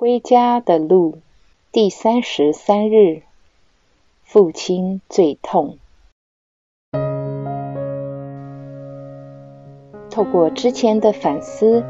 [0.00, 1.18] 归家的路，
[1.70, 3.20] 第三十三日，
[4.22, 5.76] 父亲最痛。
[10.08, 11.84] 透过之前的反思，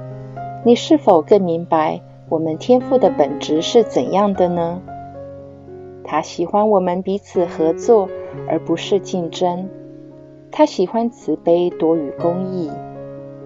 [0.67, 4.83] 你是否更明白我们天赋的本质是怎样的呢？
[6.03, 8.09] 他喜欢我们彼此合作，
[8.49, 9.71] 而不是竞争。
[10.51, 12.73] 他喜欢慈悲多于公义。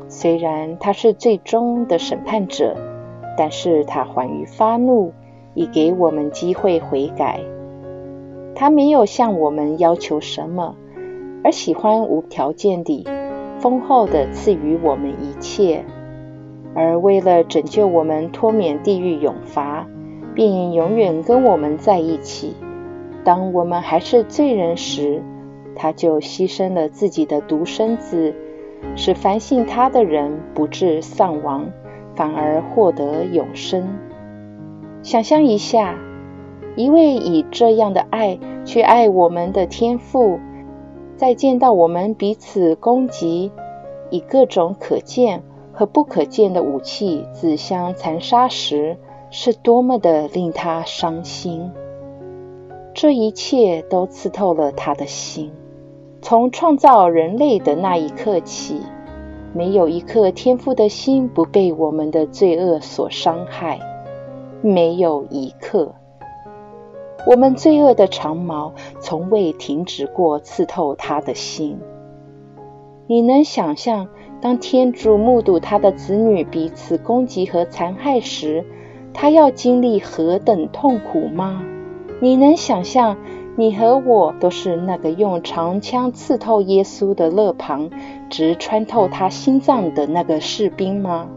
[0.08, 2.93] 虽然他是最终的审判者。
[3.36, 5.12] 但是他缓于发怒，
[5.54, 7.40] 以给我们机会悔改。
[8.54, 10.76] 他没有向我们要求什么，
[11.42, 13.06] 而喜欢无条件地、
[13.58, 15.84] 丰厚地赐予我们一切。
[16.76, 19.86] 而为了拯救我们脱免地狱永罚，
[20.34, 22.54] 并永远跟我们在一起，
[23.24, 25.22] 当我们还是罪人时，
[25.76, 28.34] 他就牺牲了自己的独生子，
[28.96, 31.64] 使凡信他的人不致丧亡。
[32.14, 33.98] 反而获得永生。
[35.02, 35.98] 想象一下，
[36.76, 40.38] 一位以这样的爱去爱我们的天父，
[41.16, 43.52] 在见到我们彼此攻击，
[44.10, 45.42] 以各种可见
[45.72, 48.96] 和不可见的武器自相残杀时，
[49.30, 51.70] 是多么的令他伤心。
[52.94, 55.52] 这一切都刺透了他的心。
[56.22, 58.80] 从创造人类的那一刻起。
[59.54, 63.78] 没有一颗天父的心不被我们的罪恶所伤害，
[64.62, 65.94] 没有一刻，
[67.24, 71.78] 我们罪恶的长矛从未停止过刺透他的心。
[73.06, 74.08] 你能想象，
[74.40, 78.64] 当天主目睹他的子女彼此攻击和残害时，
[79.12, 81.62] 他要经历何等痛苦吗？
[82.20, 83.16] 你能想象？
[83.56, 87.88] 你和我都是那个用长枪刺透耶稣的勒旁，
[88.28, 91.28] 直穿透他心脏的那个士兵吗？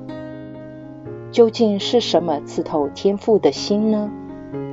[1.29, 4.09] 究竟是什么刺透天父的心呢？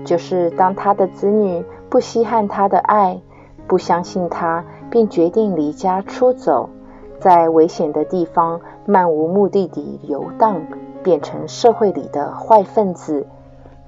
[0.06, 3.20] 就是当他的子女不稀罕他的爱，
[3.66, 6.70] 不相信他，并决定离家出走，
[7.18, 10.62] 在危险的地方漫无目的地游荡，
[11.02, 13.26] 变成社会里的坏分子，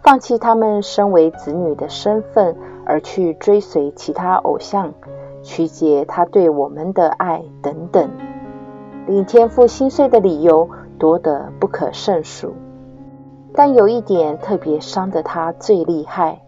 [0.06, 2.56] 放弃他们身为子女的身份。
[2.89, 4.94] 而去追随其他偶像，
[5.43, 8.09] 曲解他对我们的爱等等，
[9.09, 12.55] 令天父心碎的理由多得不可胜数。
[13.53, 16.41] 但有一点特别伤得他最厉害，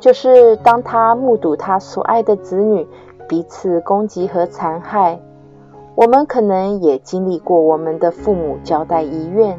[0.00, 2.88] 就是当他目睹他所爱的子女
[3.28, 5.20] 彼此攻击和残害。
[5.96, 9.58] 我们可能也经历过我们的父母交代遗愿，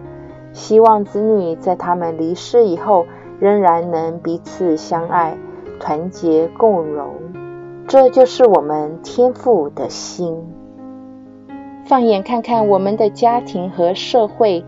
[0.53, 3.05] 希望子女在他们离世以后
[3.39, 5.37] 仍然能彼此相爱。
[5.79, 7.13] 团结共荣，
[7.87, 10.35] 这就是我们天赋的心。
[11.85, 14.65] 放眼看看我们的家庭和社会，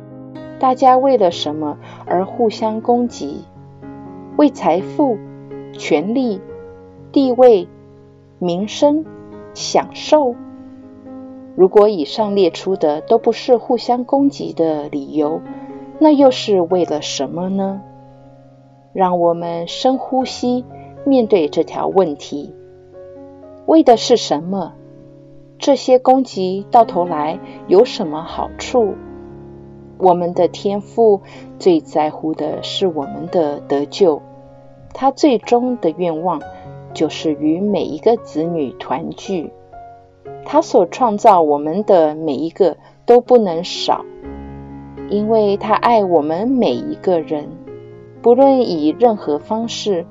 [0.57, 3.43] 大家为了什么而互相攻击？
[4.37, 5.17] 为财富、
[5.73, 6.39] 权力、
[7.11, 7.67] 地位、
[8.39, 9.03] 名声、
[9.53, 10.35] 享受？
[11.57, 15.41] 如果以上列出的都不是互相攻击的理由，
[15.99, 17.81] 那又是为了什么呢？
[18.93, 20.65] 让我们深呼吸。
[21.03, 22.53] 面对这条问题，
[23.65, 24.73] 为的是什么？
[25.57, 28.93] 这些攻击到头来有什么好处？
[29.97, 31.21] 我们的天父
[31.57, 34.21] 最在乎的是我们的得救，
[34.93, 36.39] 他最终的愿望
[36.93, 39.51] 就是与每一个子女团聚。
[40.45, 42.77] 他所创造我们的每一个
[43.07, 44.05] 都不能少，
[45.09, 47.47] 因为他爱我们每一个人，
[48.21, 50.05] 不论以任何方式。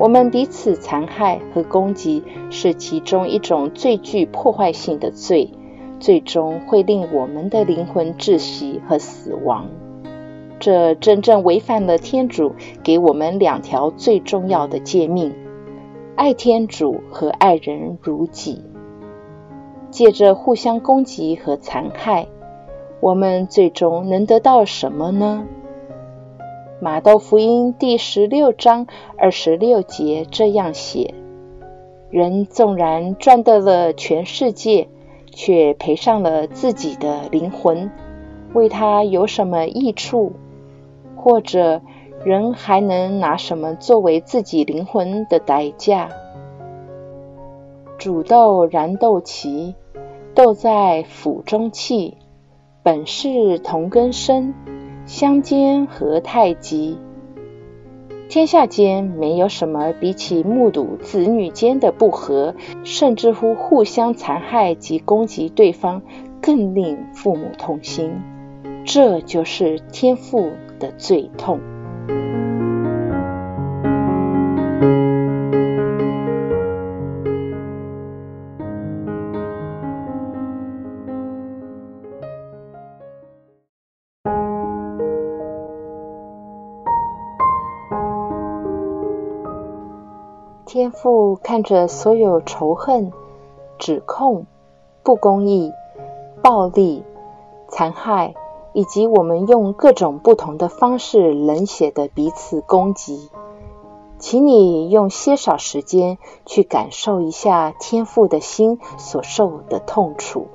[0.00, 5.50] 我们彼此残害和攻击是其中一种最具破坏性的罪，
[5.98, 9.66] 最终会令我们的灵魂窒息和死亡。
[10.60, 12.54] 这真正违反了天主
[12.84, 15.34] 给我们两条最重要的诫命：
[16.14, 18.62] 爱天主和爱人如己。
[19.90, 22.28] 借着互相攻击和残害，
[23.00, 25.44] 我们最终能得到什么呢？
[26.80, 28.86] 马窦福音第十六章
[29.16, 31.12] 二十六节这样写：
[32.08, 34.88] 人纵然赚得了全世界，
[35.32, 37.90] 却赔上了自己的灵魂，
[38.54, 40.34] 为他有什么益处？
[41.16, 41.82] 或者，
[42.24, 46.08] 人还能拿什么作为自己灵魂的代价？
[47.98, 49.74] 煮豆燃豆萁，
[50.32, 52.16] 豆在釜中泣，
[52.84, 54.54] 本是同根生。
[55.08, 56.98] 相煎何太急？
[58.28, 66.02] 天下间没有什么比起目睹子女间的不和，甚至乎互相残害及攻击对方，
[66.42, 68.20] 更令父母痛心。
[68.84, 71.58] 这就是天父的最痛。
[90.88, 93.12] 天父看着所有仇恨、
[93.78, 94.46] 指控、
[95.02, 95.70] 不公义、
[96.42, 97.04] 暴力、
[97.68, 98.32] 残害，
[98.72, 103.28] 以及我们用各种不同的方式冷血的彼此攻击，
[104.18, 110.46] 请你用些少时间去感受一下天父的心所受的痛楚。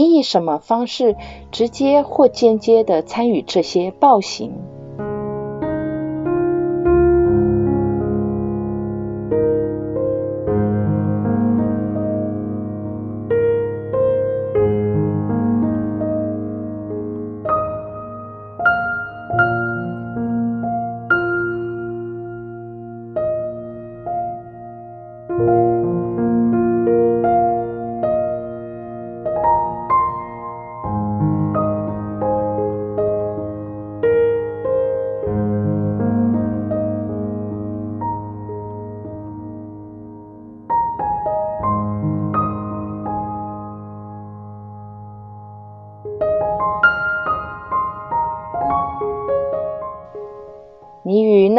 [0.00, 1.14] 你以什么方式
[1.52, 4.50] 直接或间接的参与这些暴行？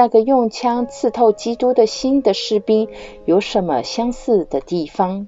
[0.02, 2.90] 那个用枪刺透基督的心的士兵
[3.26, 5.28] 有什么相似的地方？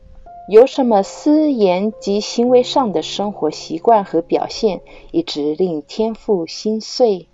[0.49, 4.81] 有什么私言及行为上的生活习惯和表现，
[5.11, 7.27] 一直令天父心碎？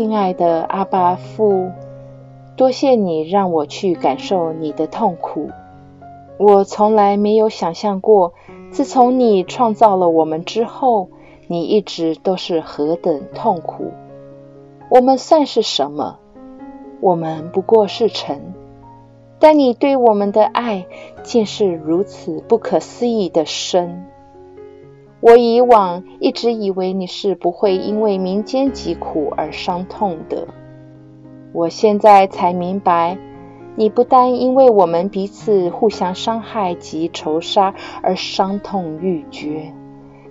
[0.00, 1.72] 亲爱的阿巴父，
[2.56, 5.50] 多谢你让我去感受你的痛苦。
[6.38, 8.32] 我从来没有想象过，
[8.70, 11.10] 自从你创造了我们之后，
[11.48, 13.92] 你一直都是何等痛苦。
[14.88, 16.16] 我们算是什么？
[17.02, 18.54] 我们不过是尘。
[19.38, 20.86] 但你对我们的爱，
[21.22, 24.06] 竟是如此不可思议的深。
[25.20, 30.48] 我以往一直以为你是不会因为民间疾苦而伤痛的，
[31.52, 33.18] 我现在才明白，
[33.76, 39.74] 你不单因为我们彼此互相伤害及仇杀而伤痛欲绝，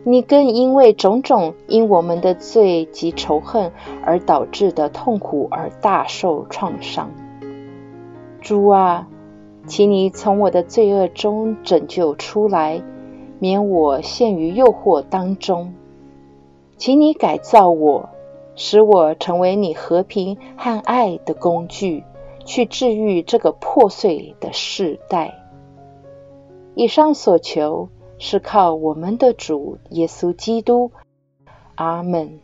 [0.04, 3.72] 你更因为种种因我们的罪及仇恨
[4.04, 7.12] 而导致的痛苦而大受创伤。
[8.42, 9.08] 主啊，
[9.68, 12.82] 请你从我的罪恶中拯救出来。
[13.40, 15.74] 免我陷于诱惑当中，
[16.78, 18.10] 请你改造我，
[18.56, 22.04] 使我成为你和平和爱的工具，
[22.46, 25.36] 去治愈这个破碎的世代。
[26.76, 30.92] 以上所求是靠我们的主耶稣基督。
[31.76, 32.40] 阿门。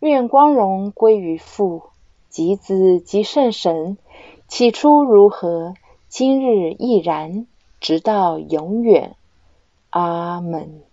[0.00, 1.82] 愿光荣归于父、
[2.28, 3.98] 及子、及圣神。
[4.46, 5.74] 起初如何，
[6.08, 7.46] 今日亦然，
[7.80, 9.16] 直到永远。
[9.90, 10.87] 阿门。